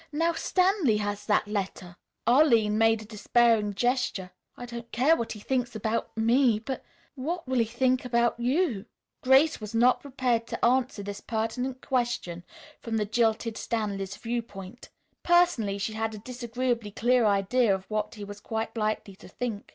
[0.11, 1.95] Now, Stanley has that letter!"
[2.25, 4.31] Arline made a despairing gesture.
[4.57, 8.87] "I don't care what he thinks about me, but what will he think about you?"
[9.21, 12.43] Grace was not prepared to answer this pertinent question
[12.79, 14.89] from the jilted Stanley's viewpoint.
[15.21, 19.69] Personally she had a disagreeably clear idea of what he was quite likely to think.